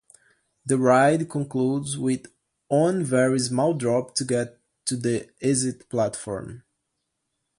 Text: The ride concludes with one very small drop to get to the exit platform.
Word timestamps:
The 0.65 0.79
ride 0.79 1.29
concludes 1.29 1.95
with 1.95 2.25
one 2.69 3.03
very 3.03 3.37
small 3.37 3.75
drop 3.75 4.15
to 4.15 4.25
get 4.25 4.57
to 4.85 4.95
the 4.97 5.29
exit 5.41 5.87
platform. 5.89 6.63